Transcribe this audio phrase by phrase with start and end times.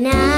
[0.00, 0.35] เหลือ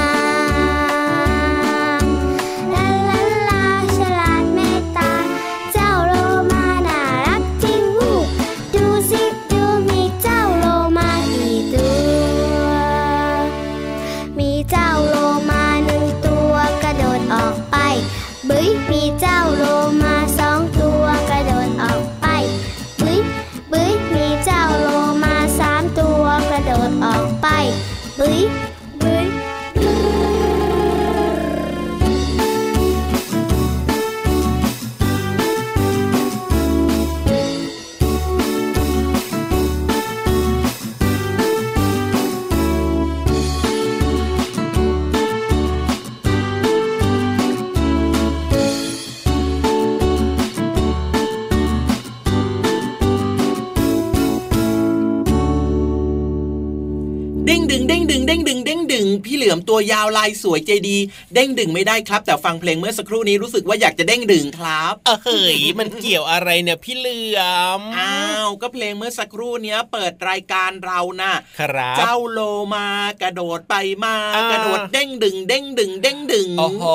[59.79, 60.97] วยาวลายสวยใจดี
[61.33, 67.41] เด้งดึงไม่ได้ครับ แต่ฟังเพลงเมื่อสักครู่นี้รู้สึกว่าอยากจะเด้งดึงครับเออเฮ้ยมันเกี่ยวอะไรเนี่ยพี่เหลือ
[67.79, 72.39] มอ้าวก็เพลงเมื่อสักครู่เนี้ยเปิดรายการเรานะ่ะครับเจ้าโล
[72.75, 72.87] มา
[73.21, 74.15] กระโดดไปมา
[74.51, 76.85] กระโดดเด้งดึง เด้งดึง เด้งดึงโอ้โห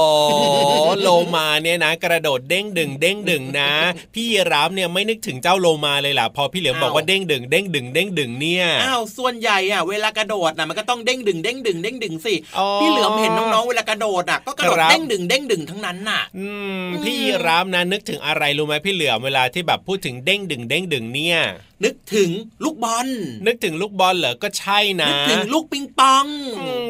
[1.02, 3.70] โลมาเนี่ยนะ กระโดดเด้งดึง เด้งดึงนะ
[4.14, 12.34] พี่รามเนี่ยไม่นึกถึงเจ้าโลมาเลยล่ะพอพี่เหลือมบอกว่าเด้งดึงเด้งดึงเด้งดึงเนี่ยอ้าวส่วนใหญ่อะเวลากระโดดน่ะมันก็ต้องเด้งดึงเด้งดึงเด้งดึงสิ
[12.80, 16.48] พี่เหลือมเห็นน้องๆเวลากระโดดอะก็กระโดดเด้งดึงเด้งดึงทั้งนั้นน่ะอื
[16.84, 21.38] มพี่รามนะนึกถึงอะไรรู้ไหมพี่เหลือมเวลาที่แบบพูดถึงเด้งดึงเด้งดึงเนี่ย
[21.84, 22.30] นึกถึง
[22.64, 23.08] ลูกบอล
[23.46, 26.26] นึกถึงลูกบอลเหรอ ก็ใช่นะ นึกถึงลูกปิงปอง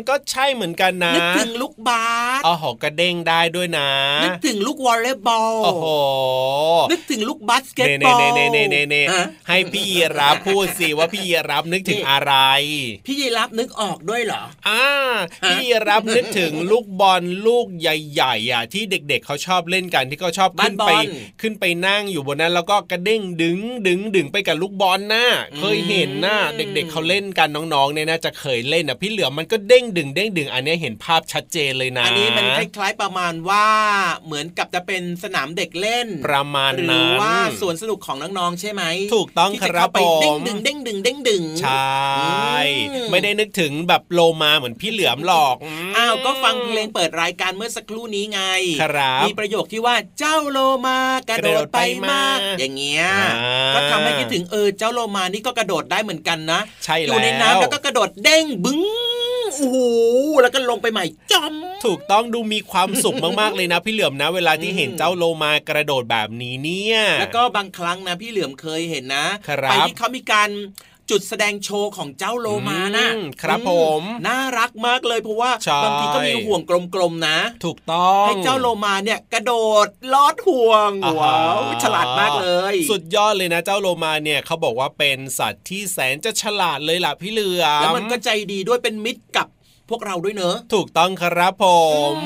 [0.09, 2.07] ก็ใช่เหมือนกันนะ นึกถึงลูกบา
[2.39, 3.89] สอ๋อหกระเด้งได้ด้วยนะ
[4.25, 5.87] นึกถึงลูกวอลเลย์บอล โอ้โห
[6.93, 9.03] นึกถึงลูกบาสเกตบอล เน่เน่เน่เน่
[9.49, 9.87] ให้พี่
[10.19, 12.33] รับพูดสิว่าพี่รับนึกถึงอะไร
[13.07, 14.85] พี่รับนึกออกด้วยเหรอ อ่า
[15.45, 20.91] พี่รับนึกถึงลูกบอลลูกใหญ่ๆอะที่เด็กๆเขาชอบเล่นกันที่เขาชอบขึ้นไป
[21.41, 25.25] ขึ้นไปนั่งอยู่บนนั้น แล้วก็กระเด้งดึงดึงดึงไปกับลูกบอลนะ
[25.59, 33.67] เคยเห็นนะเด็กๆเขาเล่นกันน้องๆเนี่ยน่าจะเคยเล่นอะพี่เหลือมมันก็เด้งดึงเด้งดึงอันนี้เห็นภาพชัดเจนเลยนะ อันนี้มันคล้ายๆประมาณว่า
[34.27, 38.83] เหมือนกับจะเป็นสนามเด็กเล่นประมาณนั้นหรือว่าสวนสนุกของน้องๆใช่ไหม
[39.15, 42.57] ถูกต้องครับผมเด้งดึงเด้งดึงเด้งดึงใช่
[43.11, 45.57] ไม่ได้นึกถึงแบบโลมาเหมือนพี่เหลือมหรอก
[45.97, 48.41] อ้าวก็ฟังเพลงเปิดรายการเมื่อสักครู่นี้ไง
[49.25, 50.99] มีประโยคที่ว่าเจ้าโลมา
[51.31, 51.79] กระโดดไป
[52.11, 52.21] มา
[52.59, 53.05] อย่างเงี้ย
[53.75, 58.81] ก็ทำให้คิดถึงเออเจ้าโลมานี่ก็กระโดดได้เหมือนกันนะใช่แล้วอยู่ในน้ำแล้วก็กระโดดเด้งบึ้ง
[59.57, 59.77] โอ้โห
[60.43, 61.55] แล้วก็ลงไปใหม่จอม
[61.85, 69.27] ถูกต้องดูมีความสุขมากๆเลยนะ พี่เหลือมนะ เวลาที่เห็นเจ้าโลมากระโดดแบบนี้เนี่ย แล้วก็บางครั้งนะพี่เหลือมเคยเห็นนะ
[69.71, 70.49] ไปที่เขามีการ
[71.11, 73.09] จุดแสดงโชว์ของเจ้าโลมานะ
[73.43, 75.51] ครับผม น่ารักมากเลยเพราะว่า
[75.85, 76.61] บางทีก็มีห่วง
[76.95, 79.53] กลมๆนะ ถูกต้อง ให้เจ้าโลมาเนี่ยกระโด
[79.85, 89.49] ดลอดห่วงว้าวฉลาดมากเลย สุดยอดเลยนะเจ้าโลมาเนี่ยเขาบอกว่าเป็นสัตว์ที่แสนจะฉลาดเลยล่ะพี่เหลือแล้วมันก็ใจดีด้วยเป็นมิตรกับ
[89.91, 91.67] พวกเราด้วยเนอะถูกต้องครับผ
[92.13, 92.17] ม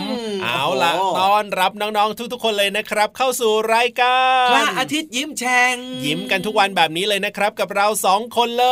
[0.45, 5.75] เอาล่ะต้อนรับน้องๆทุกๆ คนเลยนะครับ เข้าสู่รายการพระอาทิตย์ยิ้มแฉ่ง
[6.07, 8.67] ยิ้มกันทุกวันแบบนี้เลยนะครับ กับเราสองคนเล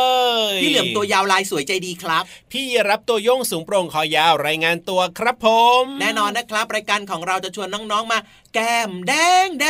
[0.51, 5.47] ย พี่เหลือมตัวยาวลายสวยใจดีครับ พี่รับตัวโยงสูงโปร่งคอยาวรายงานตัวครับผ
[5.81, 8.19] ม แน่นอนนะครับ รายการของเราจะชวนน้องๆมา
[8.53, 9.13] แก้มแด
[9.45, 9.67] งแด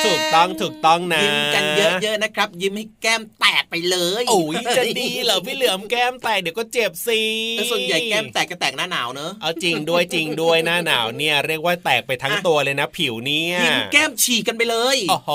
[0.00, 7.20] งถูกต้องถูกต้องนะยิ้มกันเยอะๆนะครับ ยิ้มให้แก้มแตกไปเลยโอ้ยจะดีเหรอพี่เหลือมแก้มแตกเดี๋ยวก็เจ็บสิ
[7.70, 15.30] ส่วนใหญ่แก้มแตกก็แตกหน้าหนาวเนอะเอาจริงด้วยจริงด้วยหน้าหนาวเนี่ยเรียกว่าแตกไปทั้งตัวเลยนะ ผิวเนี่ยยิ้มแก้มฉีกกันไปเลยโอ้โห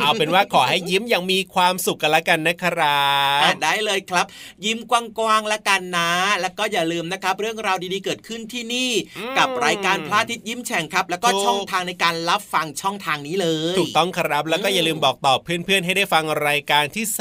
[0.00, 3.06] เอาเป็นว่าขอให้ยิ้มอย่างมีความสุขกันละกันนะครั
[3.38, 4.26] บได้เลยครับ
[4.64, 6.10] ยิ้มกว้างๆละกันนะ
[6.40, 8.90] แล้วก็อย่าลืมนะครับ เรื่องราวดีๆเกิดขึ้นที่นี่
[9.38, 17.20] กับรายการพระอาทิตย์ยิ้มแฉ่งครับ แล้วก็ช่องทางในในการรับฟังช่องทางนี้เลย ถูกต้องครับแล้วก็อย่าลืมบอกต่อเพื่อนๆให้ได้ฟังรายการที่แส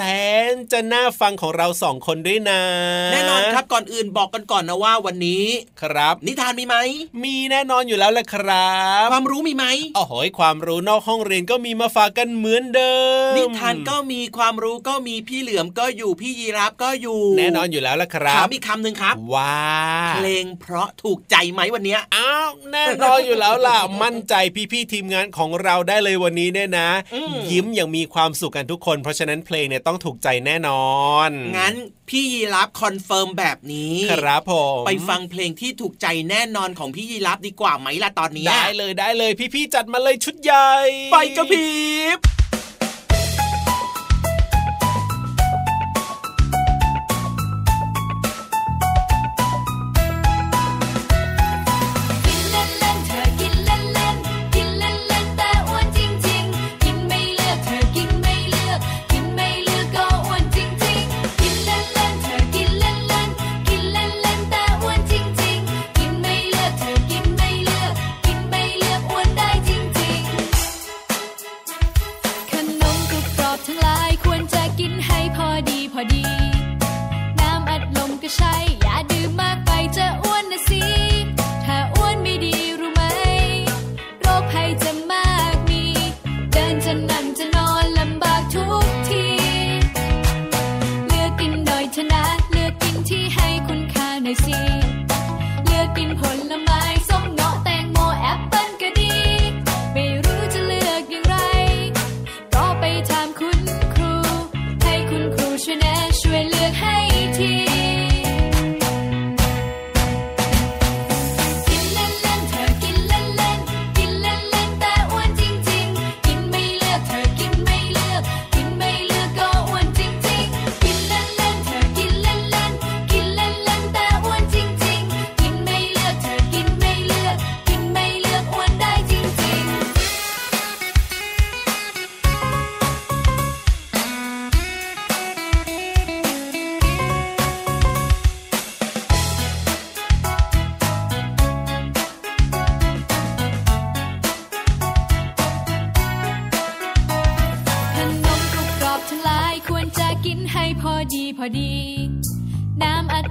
[0.51, 2.61] นจะน่าฟังของเราสองคนด้วยนะ
[3.11, 5.45] แน่นอนครับก่อนอื่นบอกกันก่อนนะว่าวันนี้
[5.81, 6.75] ครับ นิทานมีไหม
[7.23, 8.75] มีแน่นอนอยู่แล้วแหละครั
[9.05, 9.65] บ ความรู้มีไหม
[9.95, 12.93] โอ้โหความรู้นอกห้องเรียนก็มีมาฝากกันเหมือนเดิ
[13.31, 19.59] ม นิทานก็มีความรู้ก็มีพี่เหลือมก็อยู่พี่ยีรับก็อยู่ แน่นอนอยู่แล้วละครับถามอีกคำหนึ่งครับว้า
[20.15, 30.91] เพลงเพราะถูกใจไหมวันเนี้ยอ้าวแน่นอนอยู่แล้วล่ะมั่นใจพี่ๆทีมงานของเราได้เลยวันนี้เนี่ยนะอืมยิ้มอย่างมีความสุขกันทุกคน เพราะฉะนั้นเพลงเนี่ยต้องถูกใจแน่นอ
[31.27, 31.75] น งั้น
[32.09, 40.71] พี่ยีรับคอนเฟิร์มแบบนี้ครับผมไปฟังเพลงที่ถูกใจแน่นอนของพี่ยีรับดีกว่าไหมล่ะตอนเนี้ยได้เลยได้เลยพี่ๆจัดมาเลยชุดใหญ่
[41.11, 41.71] ไปกระพริ
[42.17, 42.19] บ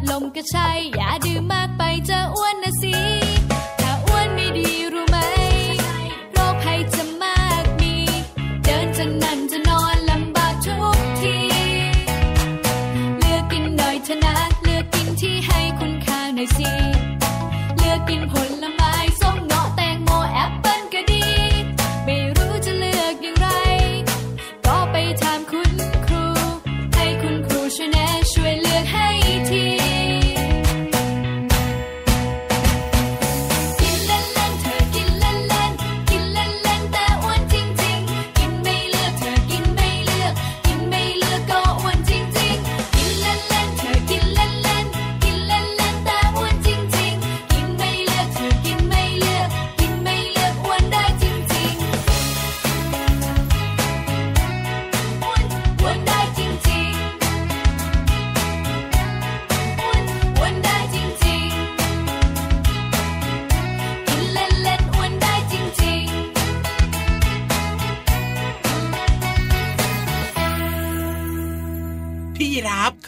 [0.08, 0.99] น้ำอั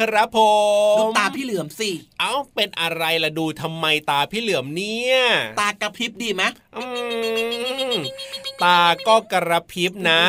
[0.03, 0.39] ครับผ
[0.99, 1.91] ดูมตาพี่เหลือมสิ
[2.21, 5.17] เอ้าเป็นอะไรล่ะดูทำไมตาพี่เหลือมเนี่ย
[5.61, 6.43] ตากระพริบดีไหม
[6.77, 6.85] อื
[7.62, 7.62] ม
[8.65, 10.21] ตาก็กระพริบนะ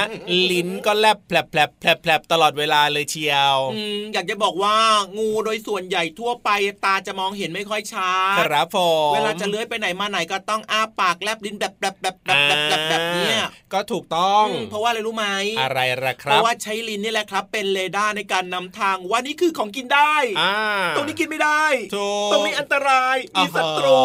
[0.51, 4.75] ลิ้นก็แลบแผลบแผลบแผลบแผลบตลอดเวลาเลยเชียวอืมอยากจะบอกว่า
[5.17, 6.49] งูโดยส่วนใหญ่ทั่วไป
[6.85, 8.77] ตาจะมองเห็นไม่ค่อยชัดครับผ
[9.09, 15.27] มเวลาจะเลื้อยไปไหนมาไหนก็ต้องอ้าปากแลบลิ้นแบบแบบแบบแบบแบบแบบแบบเนี้ยอ่าก็ถูกต้องอืมเพราะว่าอะไรรู้ไหม
[15.61, 20.55] อะไรล่ะครับ เพราะว่าใช้ลิ้นนี่แหละครับ เป็นเรดาร์ในการนำทางว่านี่คือของกินได้อ่า
[20.95, 21.63] ตรงนี้กินไม่ได้
[21.95, 24.01] ถูกตรงนี้อันตรายมีศัตรู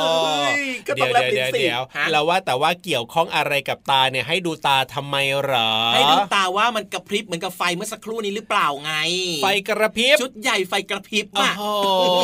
[0.00, 8.92] อ๋อเอ้ยก็ต้องแลบเดี๋ลิ้ยนสิเดี๋ยวเดี๋ยวเดี๋ยวฮะแล้วว่าแต่ว่าเกี่ยวข้องอะไรกับตาเนี่ยให้ดูตาทำไมเหรอ ให้ดูตาว่ามันกระพริบเหมือนกับไฟเมื่อสักครู่นี้หรือเปล่าไง
[9.42, 11.70] ไฟกระพริบชุดใหญ่ไฟกระพริบอะโอ้
[12.14, 12.20] โห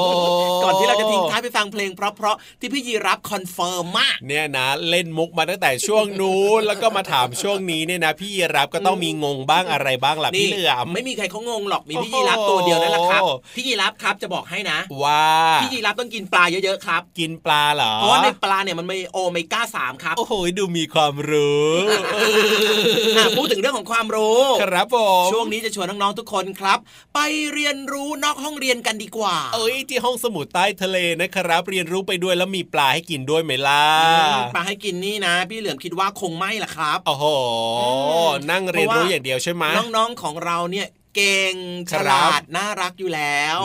[0.64, 13.22] ก่อนที่เราจะทิ้งท้ายไปฟังเพลงเพราะๆที่พี่ยีรับคอนเฟิร์มมากเนี่ยนะเล่นมุกมาตั้งแต่ช่วงนู้นแล้วก็มาถามช่วงนี้เนี่ยนะ พี่ยีรับก็ต้องมีงงบ้างอะไรบ้างล่ะพี่เหลือมไม่มีใครเขางงหรอกมีพี่ยีรับตัวเดียวนั่นแหละครับ
[13.56, 15.24] พี่ยีรับครับจะบอกให้นะ ว่า
[15.62, 21.72] พี่ยีรับต้องกินปลาเยอะๆครับ กินปลาเหรอเพราะว่าในปลาเนี่ยมันมีโอเมก้าสามครับโอ้โหดูมีความรู้
[23.38, 24.96] พูดถึงเรื่องของความรู้ ครับผ
[25.26, 26.78] มช่วงนี้จะชวนน้องๆทุกคนครับ
[27.14, 27.20] ไป
[27.52, 33.84] เรียนรู้นอกห้องเรียนกันดีกว่า เอ้ยที่ห้องสมุดใต้ทะเลนะครับ เรียนรู้ไปด้วยแล้วมีปลาให้กินด้วยไหมล่ะ
[34.54, 37.24] ปลาให้กินนี่นะ พี่เหลือมคิดว่าคงไม่ล่ะครับโอ้โห
[38.50, 39.64] นั่งเรียนรู้อย่างเดียวใช่ไหม
[39.96, 40.86] น้องๆของเราเนี่ย
[41.18, 41.56] เก่ง
[41.92, 43.58] ฉลาดน่ารักอยู่แล้ว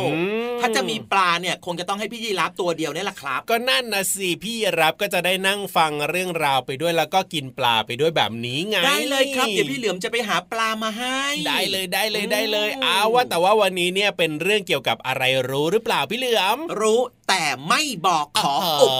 [0.59, 18.91] ถ้าจะมีปลาเนี่ยคงจะต้องให้พี่ยีรับตัวเดียวนี่แหละครับ ก็นั่นนะสิพี่ยีรับก็จะได้นั่งฟังเรื่องราวไปด้วยแล้วก็กินปลาไปด้วยแบบนี้ไงได้เลยครับเดี๋ยวพี่เหลือมจะไปหาปลามาให้ ได้เลยได้เลยได้เลยอ้าวว่าแต่ว่าวันนี้เนี่ยเป็นเรื่องเกี่ยวกับอะไรรู้หรือเปล่าพี่เหลือมรู้แต่ไม่บอกขออุบ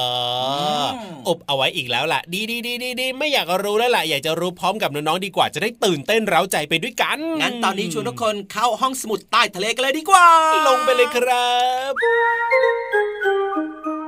[1.28, 10.28] อบเอาไว้อีกแล้วล่ะ ดีดีดีดีดีไม่อยากรู้แล้วล่ะอยากจะรู้พร้อมกับน้องๆดีกว่าจะได้ตื่นเต้นเร้าใจไปด้วยกัน งั้นตอนนี้ชวนทุกคนเข้าห้องสมุดใต้ทะเลกันเลยดีกว่า
[10.68, 11.54] ลงไปเลยครั
[11.92, 11.94] บ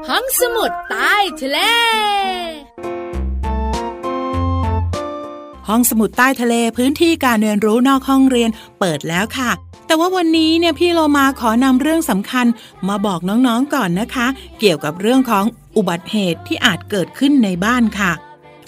[0.09, 1.59] ห้องสมุดใต้ทะเล
[5.69, 9.51] ห้องสมุดใต้ทะเลพื้นที่การเรียนรู้นอกห้องเรียนเปิดแล้วค่ะ
[9.87, 12.45] แต่ว่าวันนี้เนี่ยพี่โลมาขอนำเรื่องสำคัญ
[12.87, 14.27] มาบอกน้องๆก่อนนะคะ
[14.59, 15.45] เกี่ยวกับเรื่องของ
[15.77, 18.13] อุบัติเหตุที่อาจเกิดขึ้นในบ้านค่ะ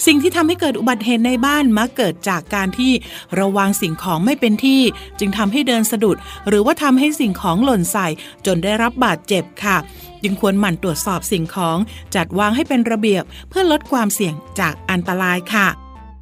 [0.05, 2.91] สิ่งที่ทำให้เกิดอุบัติเหตุในบ้านมักเกิดจากการที่
[3.39, 4.81] ระวังสิ่งของไม่เป็นที่
[5.19, 8.07] จึงทำให้เดินสะดุด หรือว่าทำให้สิ่งของหล่นใส่
[8.45, 9.77] จนได้รับบาดเจ็บค่ะ
[10.23, 11.77] จึงควรหมั่นตรวจสอบสิ่งของ
[12.15, 15.67] จัดวางให้เป็นระเบียบเพื่อลดความเสี่ยงจากอันตรายค่ะ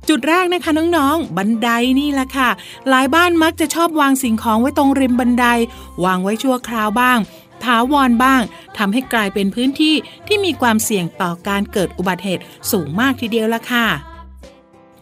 [0.09, 1.69] จุดแรกนะคะน้องๆ บันได
[1.99, 2.49] นี่แหละค่ะ
[2.89, 5.45] หลายบ้านมักจะชอบวางสิ่งของไว้ตรงริมบันได
[6.05, 7.19] วางไว้ชั่วคราวบ้าง
[7.63, 8.41] ถาวรบ้าง
[8.77, 9.95] ทำให้กลายเป็นพื้นที่
[10.27, 13.87] ที่มีความเสี่ยงต่อการเกิดอุบัติเหตุสูงมากทีเดียวละค่ะ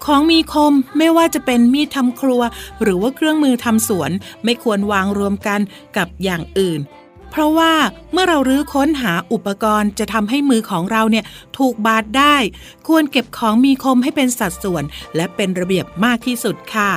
[0.06, 2.42] ของมีคมไม่ว่าจะเป็นมีดทำครัว
[2.82, 4.12] หรือว่าเครื่องมือทำสวน
[4.44, 5.60] ไม่ควรวางรวมกัน
[5.98, 6.80] กับอย่างอื่น
[7.36, 7.74] เพราะว่า
[8.12, 11.26] เมื่อเรารื้อค้นหาอุปกรณ์จะทำให้มือของเราเนี่ย
[11.58, 12.36] ถูกบาดได้
[12.88, 14.84] ควรเก็บของมีคมให้เป็นสัดส่วน
[15.16, 16.92] และเป็นระเบียบมากที่สุดค่ะ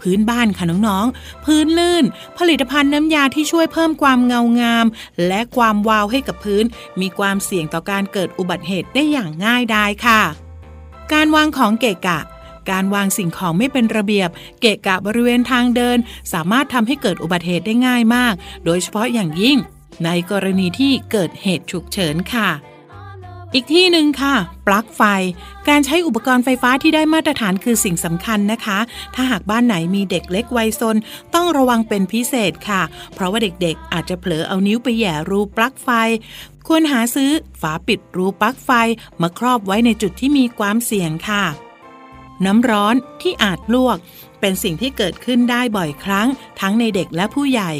[0.00, 2.04] พื้นบ้านค่ะน้องๆ พื้นลื่น
[2.38, 4.86] ผลิตภัณฑ์น้ำยาที่ช่วยเพิ่มความเงางาม
[5.26, 6.64] และความวาวให้กับพื้น
[7.00, 10.20] มีความเสี่ยงต่อการเกิดอุบัติเหตุได้อย่างง่ายดายค่ะ
[11.12, 12.18] การวางของเกะกะ
[12.70, 14.28] การวางสิ่งของไม่เป็นระเบียบ
[14.60, 15.98] เกะกะบริเวณทางเดิน
[16.32, 19.56] สามารถทำให้เกิดอุบัติเหตุได้ง่ายมาก โดยเฉพาะอย่างยิ่ง
[20.04, 22.50] ในกรณีที่เกิดเหตุฉุกเฉินค่ะ
[23.54, 24.34] อีกที่หนึ่งค่ะ
[24.66, 25.02] ปลั๊กไฟ
[25.68, 28.78] การใช้อุปกรณ์ไฟฟ้าที่ได้มาตรฐานคือสิ่งสำคัญนะคะ
[29.14, 30.96] ถ้าหากบ้านไหนมีเด็กเล็กวัยซน
[31.34, 32.82] ต้องระวังเป็นพิเศษค่ะ
[33.14, 35.88] เพราะว่าเด็กๆ อาจจะเผลอเอานิ้วไปแย่รูปลั๊กไฟ
[36.66, 37.30] ควรหาซื้อ
[37.60, 38.70] ฝาปิดรูปลั๊กไฟ
[39.22, 41.44] มาครอบไว้ในจุดที่มีความเสี่ยงค่ะ
[42.46, 43.96] น้ำร้อนที่อาจลวก
[44.40, 46.28] เป็นสิ่งที่เกิดขึ้นได้บ่อยครั้ง
[46.60, 47.72] ทั้งในเด็กและผู้ใหญ่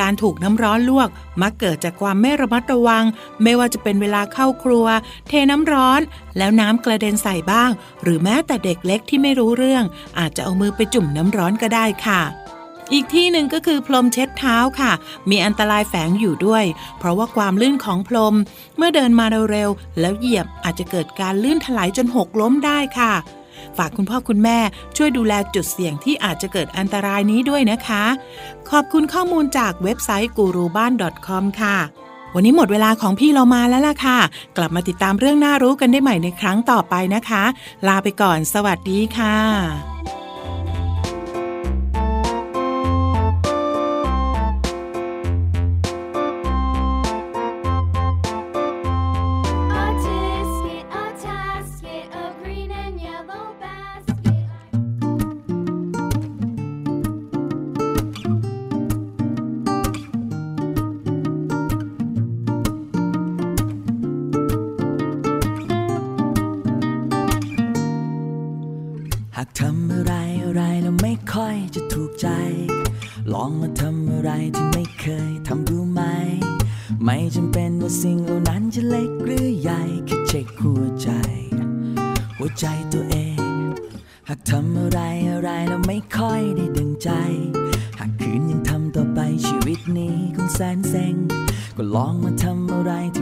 [0.00, 1.08] การถูกน้ำร้อนลวก
[1.42, 3.04] มักเกิดจากความไม่ระมัดระวัง
[3.42, 4.86] ไม่ว่าจะเป็นเวลาเข้าครัว
[5.28, 6.00] เทน้ำร้อน
[6.38, 7.70] แล้วน้ำกระเด็นใส่บ้าง
[8.02, 9.84] หรือแม้แต่เด็กเล็กที่ไม่รู้เรื่อง
[10.18, 12.22] อาจจะเอามือไปจุ่มน้ำร้อนก็ได้ค่ะ
[12.92, 14.92] อีกที่หนึ่งก็คือพรมเช็ดเท้าค่ะ
[15.30, 16.64] มีอันตรายแฝงอยู่ด้วย
[16.98, 18.34] เพราะว่าความลื่นของพรม
[18.76, 23.12] เมื่อเดินมาเร็วๆแล้วเหยียบอาจจะเกิดการลื่นถลายจนหกล้มได้ค่ะ
[23.78, 24.58] ฝากคุณพ่อคุณแม่
[24.96, 28.04] ช่วยดูแลจุดเสี่ยงที่อาจจะเกิดอันตรายนี้ด้วยนะคะ
[28.70, 30.92] ขอบคุณข้อมูลจากเว็บไซต์กูรูบ้าน
[31.26, 31.76] .com ค่ะ
[32.34, 34.18] วันนี้หมดเวลาของพี่เรามาแล้วล่ะค่ะ
[34.56, 37.44] กลับมาติดตามเรื่องน่ารู้กันได้ใหม่ในครั้งต่อไปนะคะ
[37.86, 40.17] ลาไปก่อน สวัสดีค่ะ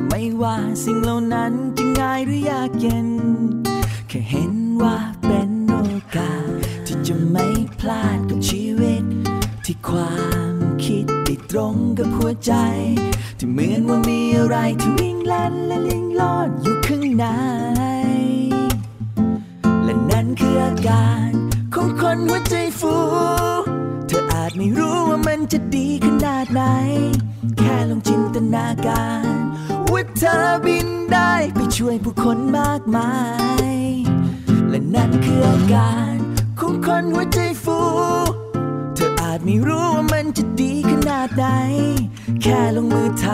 [0.08, 3.08] ไม่ว่าสิ่งเหล่านั้นจะง่ายหรือยากเย็น
[4.08, 5.78] แค่เห็นว่าเป็นโอ
[6.16, 6.48] กาส
[6.86, 7.46] ที่จะไม่
[7.80, 9.04] พลาดกับชีวิต
[9.64, 10.16] ที่ควา
[10.52, 12.52] มคิดติดตรงกับหัวใจ
[13.38, 17.26] ที่เหมือนว่ามีอะไรที่วิ่งลันและลิงลอดอยู่ข้างใน
[19.84, 21.30] และนั่นคืออาการ
[21.74, 22.96] ของคนหัวใจฟู
[24.06, 26.62] เธออาจไม่รู้ว่ามันจะดีขนาดไหน
[27.58, 29.45] แค่ลองจินตนาการ
[29.92, 33.12] ว่าเธอบินได้ไปช่วยผู้คนมากมา
[33.68, 33.76] ย
[34.68, 36.16] และนั่นคืออาการ
[36.60, 37.80] ของคนหัวใจฟู
[38.94, 41.44] เธออาจไม่รู้ว่ามันจะดีขนาดไหน
[42.42, 43.26] แค่ลงมือท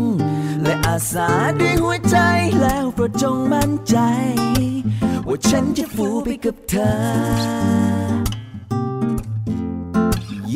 [0.00, 1.28] ำและอาสา
[1.60, 2.16] ด้วยหัวใจ
[2.60, 3.96] แล้วโปรดจงมั่นใจ
[5.28, 6.94] ว่าฉันจะฟูไปกับเธอ
[10.52, 10.54] เ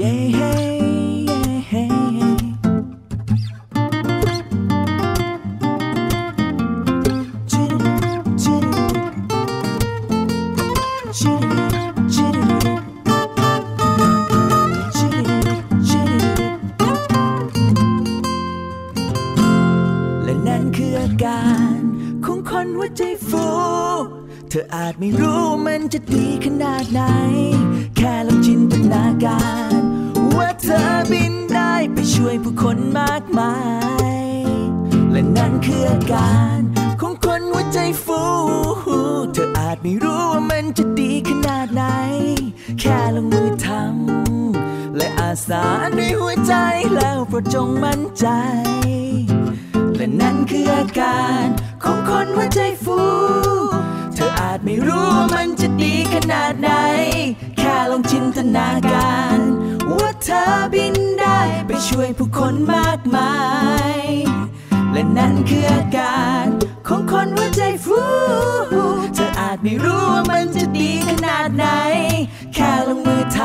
[54.58, 56.70] จไม่รู้ว่ามันจะดีขนาดไหน
[57.58, 59.38] แค่ลองจินตนาการ
[59.98, 63.34] ว่าเธอบินได้ไปช่วยผู้คนมากมา
[63.96, 63.98] ย
[64.92, 66.46] และนั่นคืออาการ
[66.88, 68.02] ของคนหัวใจฟู
[69.14, 71.66] เธออาจไม่รู้ว่ามันจะดีขนาดไหน
[72.54, 73.38] แค่ลงมือท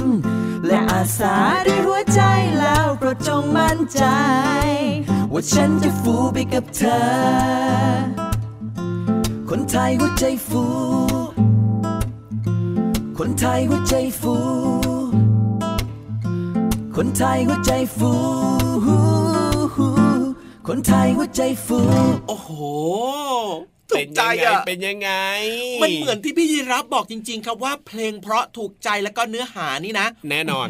[0.00, 2.20] ำและอาสาด้วยหัวใจ
[2.58, 4.02] แล้วโปรดจงมั่นใจ
[5.32, 8.23] ว่าฉันจะฟูไปกับเธอ
[9.56, 10.64] คนไทยหัวใจฟู
[13.18, 14.36] คนไทยหัวใจฟู
[16.96, 18.12] คนไทยหัวใจฟู
[20.68, 21.78] คนไทยหัวใจฟู
[22.26, 22.50] โอ้โห
[23.90, 25.10] ถูกใจอะเป็นยังไง
[25.82, 30.68] มันเหมือนที่พี่ยีรับบอกจริง ๆ ครับว่าเพลงเพราะถูกใจแล้วก็เนื้อหานี่นะ แน่นอน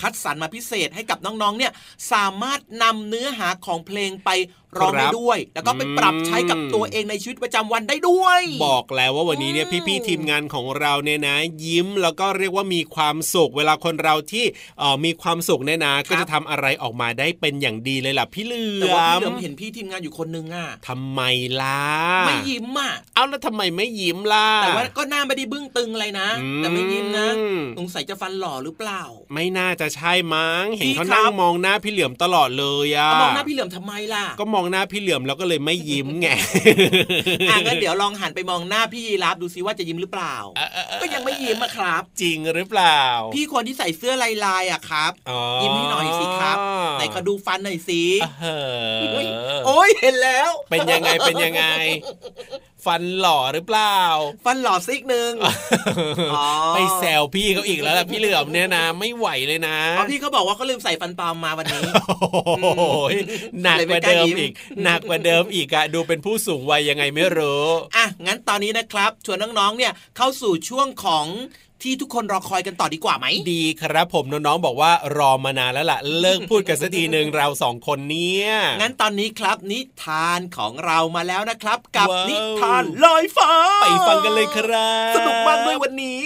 [0.00, 1.72] คัดสรรมาพิเศษให้กับน้องๆเนี่ย
[2.12, 4.30] สามารถนำเนื้อหาของเพลงไป
[4.78, 14.44] ร้องได้ด้วย แล้วก็ไปปรับใช้กับตัวเองในชีวิตประจำวันได้ด้วย บอกแล้วว่าวันนี้เนี่ยพี่ๆทีมงานของเราเนี่ยนะ ยิ้มแล้วก็เรียกว่ามีความสุขเวลาคนเราที่
[14.78, 21.20] เออมีความสุขเนี่ยนะ ก็จะทำอะไรออกมาได้เป็นอย่างดีเลยล่ะพี่เหลือมแต่ว่าพี่เหลือมเห็นพี่ทีมงานอยู่คนนึงอะทำไม
[21.62, 21.84] ล่ะ
[22.26, 27.28] ไม่ยิ้มอะเอาแล้วทำไมไม่ยิ้มล่ะแต่ว่าก็หน้าไม่ได้บึ้งตึงอะไรนะอืมแต่ไม่ยิ้มนะ
[27.78, 29.02] สงสัยจะฟันหล่อหรือเปล่า
[29.34, 36.28] ไม่น่าจะใช่มั้งเห็นพี่เขาครับนั่งมองหน้าพี่เหลือมตลอดเลยอะเอามองหน้าพี่เหลือมทำไมล่ะก็มองหน้าพี่เหลือมแล้วก็เลยไม่ยิ้มไง
[37.50, 40.36] อะงั้นเดี๋ยวลองหันไปมองหน้าพี่ยีรับดูซิว่าจะยิ้มหรือเปล่า
[41.02, 43.00] ก็ยังไม่ยิ้มอะครับ จริงหรือเปล่า
[43.34, 46.56] พี่คนที่ใส่เสื้อลายลายๆอะครับอ๋อยิ้มให้หน่อยสิครับ
[46.94, 48.02] ไหนขอดูฟันหน่อยสิ
[48.42, 48.46] เอ
[48.98, 49.26] อโอ้ย
[49.66, 51.64] โอ้ยเห็นแล้ว เป็นยังไงเป็นยังไง
[52.84, 53.98] ฟันหล่อหรือเปล่า
[54.44, 55.32] ฟันหล่อซิกหนึ่ง
[56.34, 61.82] อ๋อไปแซวพี่เขาอีกแล้วล่ะพี่เหลือมเนี่ยนะ ไม่ไหวเลยนะอ๋อพี่เขาบอกว่าเขาลืมใส่ฟันปลอมมาวันนี้
[62.62, 63.14] โอ้ย
[63.62, 67.64] หนักกว่าเดิมเลยไม่กล้ายิ้มอีกหนักกว่าเดิมอีกอะดูเป็นผู้สูงวัยยังไงไม่รู้
[67.96, 71.26] อะงั้นตอนนี้นะครับชวนน้องๆเนี่ยเข้าสู่ช่วงของ
[71.84, 78.48] ที่ทุกคนรอคอยกันต่อดีกว่าไหมดีครับผมน้องๆบอกว่ารอมานานแล้วล่ะเลิกพูดกันสักทีหนึ่งเราสองคนเนี่ย
[78.80, 83.50] งั้นตอนนี้ครับนิทานของเรามาแล้วนะครับ กับว้าวนิทานลอยฟ้า
[83.82, 86.22] ไปฟังกันเลยครับสนุกมากด้วยวันนี้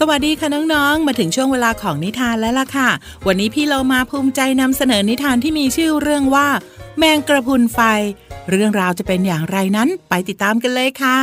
[0.00, 2.90] สวัสดีค่ะน้องๆ มาถึงช่วงเวลาของนิทานแล้วล่ะค่ะ
[3.26, 6.48] วันนี้พี่เรามาภูมิใจนำเสนอนิทานที่มีชื่อเรื่องว่า
[6.98, 7.80] แมงกระพุนไฟ
[8.50, 11.18] เรื่องราวจะเป็นอย่างไรนั้นไปติดตามกันเลยค่ะ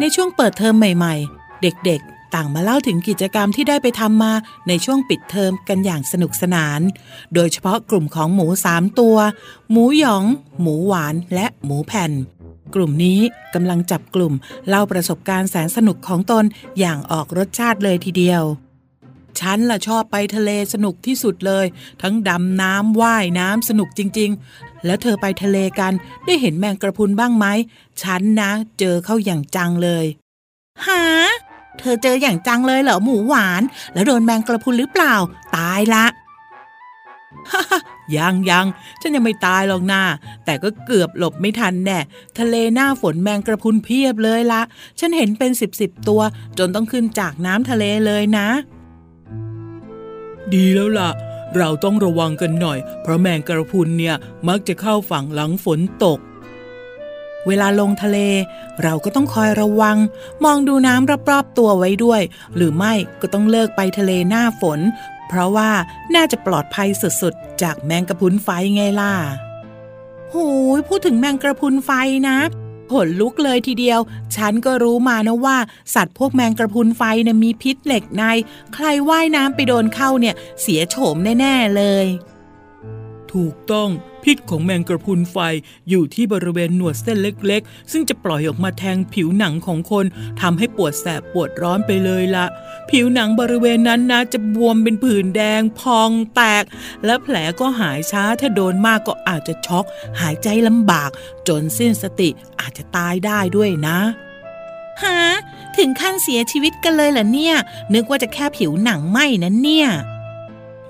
[0.00, 4.32] ในช่วงเปิดเทอมใหม่ ๆ เด็กๆ ต่างมาเล่าถึงกิจกรรมที่ได้ไปทำมา
[4.68, 6.80] ในช่วงปิดเทอมกันอย่างสนุกสนาน
[7.34, 9.16] โดยเฉพาะกลุ่มของหมูสามตัว
[9.70, 10.24] หมูหยอง
[10.60, 12.12] หมูหวานและหมูแผ่น
[12.74, 13.20] กลุ่มนี้
[13.54, 14.32] กำลังจับกลุ่ม
[14.68, 16.44] เล่าประสบการณ์แสนสนุกของตน
[16.78, 18.42] อย่างออกรสชาติเลยทีเดียว
[19.40, 21.66] ฉันล่ะชอบไปทะเลสนุกที่สุดเลย
[22.02, 25.92] ทั้งดำน้ำว่ายน้ำสนุกจริง ๆ แล้วเธอไปทะเลกัน
[26.26, 27.46] ได้เห็นแมงกระพุนบ้างไหม
[28.02, 30.06] ฉันนะ เจอเข้าอย่างจังเลย
[30.86, 31.04] หา
[31.78, 33.62] เธอเจออย่างจังเลยเหรอหมูหวาน
[33.92, 35.14] แล้วโดนแมงกระพุนหรือเปล่า
[35.56, 36.06] ตายละ
[38.16, 38.66] ยังยัง
[39.00, 40.02] ฉันยังไม่ตายหรอกนา
[40.44, 41.98] แต่ก็เกือบหลบไม่ทันแน่
[42.38, 44.62] ทะเลหน้าฝนแมงกระพุนเพียบเลยละ
[44.98, 46.20] ฉันเห็นเป็นสิบสิบตัว
[46.58, 48.48] จนต้องขึ้นจากน้ำทะเลเลยนะ
[50.54, 51.10] ดีแล้วล่ะ
[51.56, 54.16] เราต้องระวังกันหน่อย เพราะแมงกระพุนเนี่ย
[54.48, 56.18] มักจะเข้าฝั่งหลังฝนตก
[57.46, 58.18] เวลาลงทะเล
[58.82, 59.96] เราก็ต้องคอยระวัง
[60.44, 62.22] มองดูน้ำรอบๆตัวไว้ด้วย
[62.56, 64.80] หรือไม่ก็ต้องเลิกไปทะเลหน้าฝน
[65.28, 65.70] เพราะว่า
[66.14, 69.12] น่าจะปลอดภัยสุดๆ จากแมงกระพุนไฟไงล่ะ
[70.30, 70.36] โห
[70.78, 71.90] ยพูดถึงแมงกระพุนไฟ
[72.28, 72.38] นะ
[72.90, 74.00] ขนลุกเลยทีเดียว
[74.36, 75.58] ฉันก็รู้มานะว่า
[75.94, 78.22] สัตว์พวกแมงกระพุนไฟเนี่ยมีพิษเหล็กใน
[78.74, 82.06] ใครว่ายน้ำไปโดนเข้าเนี่ย เสียโฉมแน่ ๆ เลย
[83.34, 83.90] ถูกต้อง
[84.24, 85.36] พิษของแมงกระพุนไฟ
[85.88, 90.04] อยู่ที่บริเวณหนวดเส้นเล็กๆ ซึ่งจะปล่อยออกมาแทงผิวหนังของคน
[90.40, 92.46] ทำให้ปวดแสบปวดร้อนไปเลยละ
[92.90, 96.64] ผิวหนังบริเวณนั้นนะจะบวมเป็นผื่นแดงพองแตก
[97.04, 99.84] และแผลก็หายช้าถ้าโดนมากก็อาจจะช็อก
[100.20, 101.10] หายใจลำบาก
[101.48, 102.28] จนสิ้นสติ
[102.60, 103.98] อาจจะตายได้ด้วยนะ
[105.02, 105.22] ฮะ
[105.76, 107.56] ถึงขั้นเสียชีวิตกันเลยเหรอเนี่ย
[107.94, 109.88] นึกว่าจะแค่ผิวหนังไหมนะเนี่ย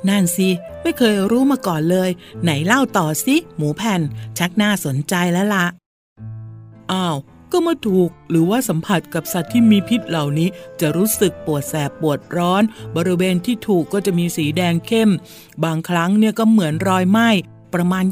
[0.09, 0.49] นั่นสิ
[0.83, 2.11] ไม่เคยรู้มาก่อนเลย
[2.43, 4.01] ไหนเล่าต่อสิหมูแผ่น
[4.39, 5.67] ชักน่าสนใจแล้วละ
[6.93, 7.17] อ้าว
[7.53, 10.49] ก็เมาถูกหรือว่าสัมผัสกับสัตว์ที่มีพิษเหล่านี้
[10.81, 12.63] จะรู้สึกปวดแสบปวดร้อน
[12.97, 15.11] บริเวณที่ถูกก็จะมีสีแดงเข้ม
[15.65, 17.29] บางครั้งเนี่ยก็เหมือนรอยไหม้
[17.75, 18.05] ประมาณ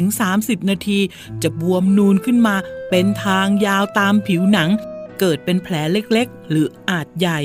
[0.00, 0.98] 20-30 นาที
[1.42, 2.56] จะบวมนูนขึ้นมา
[2.90, 4.70] เป็นทางยาวตามผิวหนัง
[5.20, 7.38] เกิดเป็นแผลเล็กๆ หรืออาจใหญ่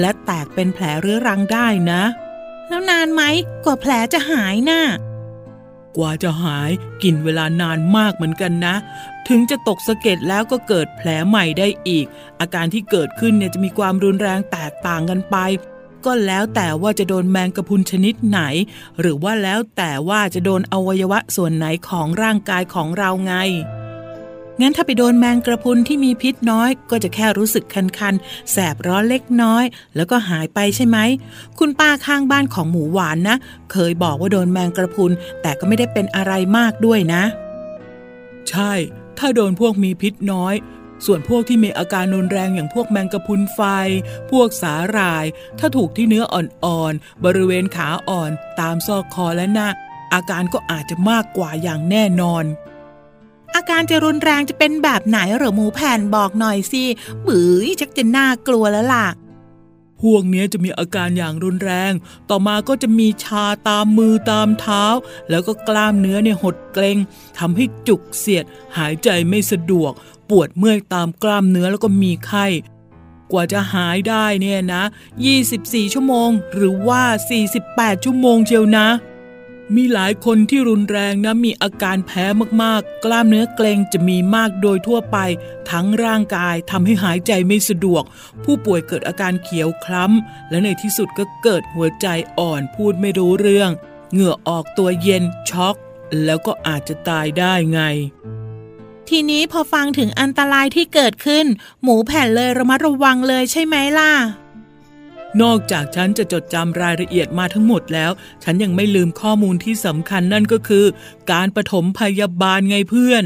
[0.00, 2.02] และแตกเป็นแผลเรื้อรังได้นะ
[2.68, 3.22] แล้วนานไหม
[3.64, 4.82] กว่าแผลจะหายนะ่ะ
[5.96, 6.70] กว่าจะหาย
[7.02, 8.74] กินเวลานานมากเหมือนกันนะ
[9.28, 12.06] ถึงจะตกสะเก็ดแล้วก็เกิดแผลใหม่ได้อีก
[12.40, 15.36] อาการที่เกิดขึ้นเนี่ยจะมีความรุนแรงแตกต่างกันไป
[16.04, 18.40] ก็แล้วแต่ว่าจะโดนแมงกะพุนชนิดไหน
[19.00, 23.34] หรือว่าแล้วแต่ว่าจะโดนอวัยวะส่วนไหนของร่างกายของเราไง
[24.60, 29.64] งั้นถ้าไปโดนแมงกระพุนที่มีพิษน้อย ก็จะแค่รู้สึกคันๆ แสบร้อนเล็กน้อย
[29.96, 30.98] แล้วก็หายไปใช่ไหม
[31.58, 33.36] คุณป้าข้างบ้านของหมูหวานนะ
[33.72, 37.22] เคยบอกว่าโดนแมงกระพุน แต่ก็ไม่ได้เป็นอะไรมากด้วยนะ
[38.50, 38.72] ใช่
[39.18, 40.54] ถ้าโดนพวกมีพิษน้อย
[41.06, 43.60] ส่วนพวกที่มีอาการรุนแรงอย่างพวกแมงกะพุนไฟ
[44.30, 45.24] พวกสาหร่าย
[45.58, 49.68] ถ้าถูกที่เนื้ออ่อนๆ บริเวณขาอ่อน ตามซอกคอและหน้า
[50.14, 52.44] อาการก็อาจจะมากกว่าอย่างแน่นอน
[53.56, 56.84] อาการจะรุนแรงจะเป็นแบบไหนหรือหมูแผ่นบอกหน่อยสิ
[57.26, 59.06] บือชักจะน่ากลัวแล้วล่ะ
[60.02, 61.92] พวกนี้จะมีอาการอย่างรุนแรง
[62.30, 64.84] ต่อมาก็จะมีชาตามมือตามเท้า
[65.30, 66.96] แล้วก็กล้ามเนื้อเนี่ยหดเกร็ง
[67.38, 68.44] ทำให้จุกเสียด
[68.76, 69.92] หายใจไม่สะดวก
[70.30, 72.46] ปวดเมื่อยตามกล้ามเนื้อแล้วก็มีไข้
[73.32, 74.82] กว่าจะหายได้เนี่ยนะ
[75.38, 77.02] 24 ชั่วโมง หรือว่า
[77.54, 78.86] 48 ชั่วโมงเชียวนะ
[79.74, 82.24] มีหลายคนที่รุนแรงนะมีอาการแพ้
[82.62, 85.18] มากๆ กล้ามเนื้อเกรงจะมีมากโดยทั่วไป
[85.70, 88.02] ทั้งร่างกายทำให้หายใจไม่สะดวก
[88.44, 92.06] ผู้ป่วยเกิดอาการเขียวคล้ำ และในที่สุดก็เกิดหัวใจ
[92.38, 93.70] อ่อนพูดไม่รู้เรื่อง
[94.12, 95.74] เหงื่อออกตัวเย็นช็อก
[96.24, 97.80] แล้วก็อาจจะตายได้ไง
[99.08, 101.46] ทีนี้พอฟังถึงอันตรายที่เกิดขึ้น
[101.82, 104.12] หมูแผ่นเลยระมัดระวังเลยใช่ไหมล่ะ
[105.42, 108.10] นอกจากฉันจะจดจำรายละเอียดมาทั้งหมดแล้ว
[108.44, 110.84] ฉันยังไม่ลืมข้อมูลที่สำคัญนั่นก็คือ
[111.32, 113.24] การปฐมพยาบาลไงเพื่อน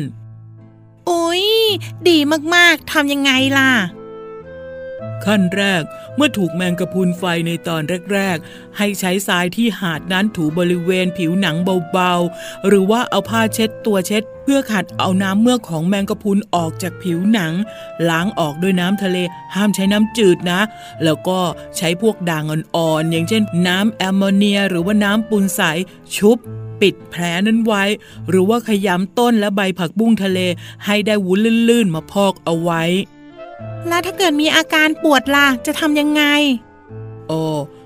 [1.07, 1.45] โอ้ย
[2.09, 2.19] ดี
[2.55, 3.71] มากๆทำยังไงล่ะ
[5.27, 5.83] ขั้นแรก
[6.17, 11.57] เมื่อถูกแมงกะพุนไฟในตอนแรก ๆ ให้ใช้ทรายที่หาดนั้นถูบริเวณผิวหนัง
[11.93, 17.53] เบาๆ หรือว่าเอาผ้าเช็ดตัวเช็ด เพื่อขัดเอาน้ำเมือกของแมงกะพุนออกจากผิวหนัง
[18.11, 19.17] ล้างออกด้วยน้ำทะเล
[19.55, 20.61] ห้ามใช้น้ำจืดนะ
[21.05, 21.39] แล้วก็
[21.77, 25.61] ใช้พวกด่างอ่อนๆอย่างเช่น น้ำแอมโมเนีย หรือว่าน้ำปูนใส
[26.17, 26.39] ชุบ
[26.81, 27.85] ปิดแผลนั้นไว้
[28.29, 30.39] หรือว่าขยำต้นและใบผักบุ้งทะเล
[30.85, 32.83] ให้ได้วุ้นลื่นๆมาพอกเอาไว้
[33.89, 36.23] แล้วถ้าเกิดมีอาการปวดล่ะ จะทำยังไง
[37.31, 37.45] อ๋อ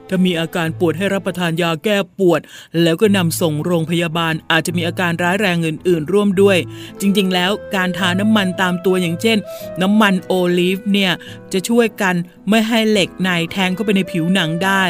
[0.08, 2.40] ถ้ามีอาการปวดให้รับประทานยาแก้ปวด
[2.82, 6.58] แล้วก็นำส่งโรงพยาบาลอาจจะมีอาการร้ายแรงอื่น ๆ ร่วมด้วย
[7.00, 9.38] จริง ๆ แล้วการทาน้ำมันตามตัวอย่างเช่น
[9.82, 11.12] น้ำมันโอลีฟเนี่ย
[11.52, 12.14] จะช่วยกัน
[12.48, 14.84] ไม่ให้เหล็กในแทงเข้าไปในผิวหนังได้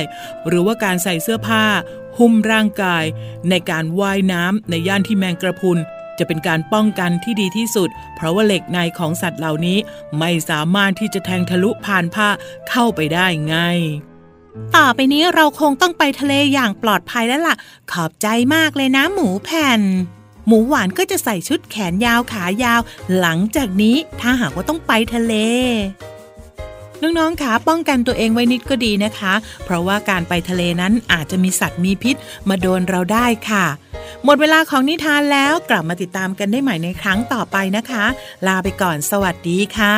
[0.47, 1.64] หรือว่าการใส่เสื้อผ้า
[2.19, 3.05] หุ้มร่างกาย
[3.51, 5.79] ในการว่ายน้ำในย่านที่แมงกระพุน
[6.18, 9.79] จะเป็นการป้องกันที่ดีที่สุด เพราะว่าเหล็กในของสัตว์เหล่านี้
[10.18, 12.29] ไม่สามารถที่จะแทงทะลุผ่านผ้า
[12.68, 13.81] เข้าไปได้ง่าย
[14.77, 17.57] ต่อไปนี้เราคงต้องไปทะเลอย่างปลอดภัยแล้วล่ะ
[17.92, 19.81] ขอบใจมากเลยนะหมูแผ่น
[20.46, 22.81] หมูหวานก็จะใส่ชุดแขนยาวขายาว
[23.18, 25.35] หลังจากนี้ถ้าหากว่าต้องไปทะเล
[27.02, 32.16] น้องๆขาป้องกันตัวเองไว้นิดก็ดีนะคะ เพราะว่าการไปทะเลนั้นอาจจะมีสัตว์มีพิษ
[32.48, 33.66] มาโดนเราได้ค่ะ
[34.24, 38.04] หมดเวลาของนิทานแล้วกลับมาติดตามกันได้ใหม่ในครั้งต่อไปนะคะ
[38.46, 39.96] ลาไปก่อนสวัสดีค่ะ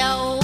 [0.00, 0.40] dầu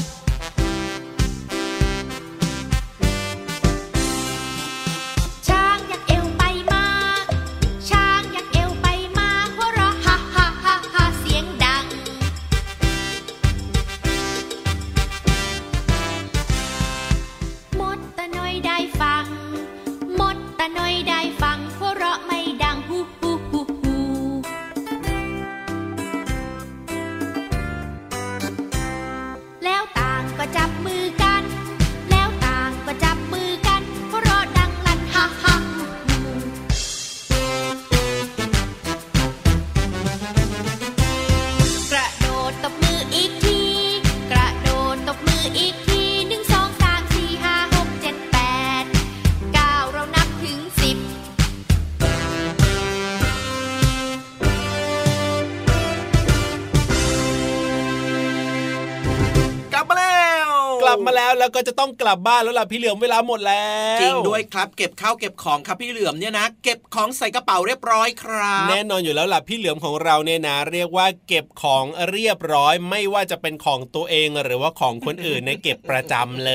[61.15, 76.53] แล้วก็จะต้องกลับบ้านแล้วล่ะพี่เหลือมเวลาหมดแล้วจริงด้วยครับเก็บข้าวเก็บของครับพี่เหลือมเนี่ยนะเก็บของใส่กระเป๋าเรียบร้อยครับแน่นอนอยู่แล้วล่ะพี่เหลือมของเราเนี่ยนะ เรียกว่าเก็บของเรียบร้อย ไม่ว่าจะเป็นของตัวเองหรือว่าของคนอื่นในเก็บประจำเล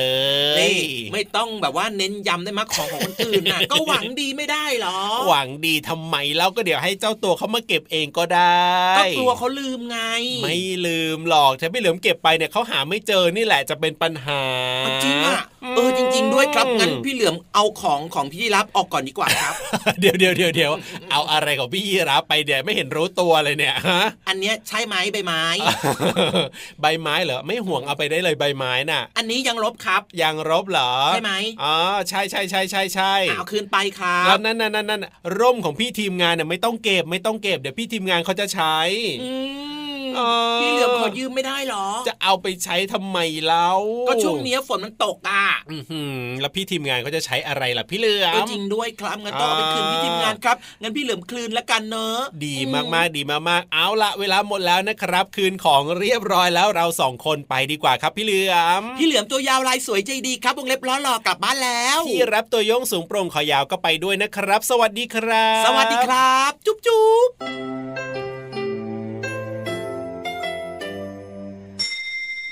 [0.62, 0.64] ย
[1.12, 8.62] ไม่ต้องแบบว่าเน้นย้ำได้มาของของคนอื่นนะก็หวังดีไม่ได้หรอ หวังดีทำไมแล้วก็เดี๋ยวให้เจ้าตัวเขามาเก็บเองก็ได้
[8.98, 9.98] ก็กลัวเขาลืมไง
[10.42, 14.41] ไม่ลืมหรอกถ้าพี่เหลือมเก็บไปเนี่ยเขาหาไม่เจอนี่แหละจะเป็นปัญหา
[15.04, 15.38] จริงอะ
[15.76, 19.54] เออจริง ๆ ด้วยครับงั้นพี่เหลือมเอาของของพี่รับออกก่อนดีกว่าครับ
[20.00, 20.72] เดี๋ยวเดี๋ยวเดี๋ยวเดี๋ยว
[21.10, 25.42] เอาอะไรของพี่รับไปเดี๋ยวไม่เห็นรู้ตัวเลยเนี่ยฮะอันเนี้ยใช่ไหมใบไม้
[26.80, 31.76] ใบไม้เหรอไม่ห่วงเอาไปได้เลยใบไม้น่ะ อันนี้ยังลบครับ ยังลบเหรอใช่ไหมอ๋อ
[32.08, 35.02] ใช่ใช่ใช่ใช่ใช่เอาคืนไปครับแล้วนั่นนั่นนั่น
[35.38, 38.76] ร่มของพี่ทีมงานเนี่ยไม่ต้องเก็บไม่ต้องเก็บเดี๋ยวพี่ทีมงานเขาจะใช้
[40.60, 43.68] พี่เหลือมขอยืมไม่ได้หรอ จะเอาไปใช้ทำไมเล่า
[44.08, 45.44] ก็ช่วงนี้ฝนมันตกอะ
[46.40, 68.61] แล้วพี่ทีมงานก็จะใช้อะไรล่ะพี่เหลือมจริงด้วยครับงั้นต้องเอาไปคืนพี่ทีมงานครับงั้นพี่เหลือมคลืนแล้วกันเนอะดีมากๆดีมากๆเอาละเวลาหมดแล้วนะครับ คืนของเรียบร้อยแล้วเราสองคนไปดีกว่าครับพี่เหลือมพี่เหลือมตัวยาวลายสวยใจดีครับวงเล็บล้อหล่อกลับบ้านแล้วพี่รับตัวโยงสูงโปร่งขอยาวก็ไปด้วยนะครับ สวัสดีครับ สวัสดีครับ จุ๊บจุ๊บ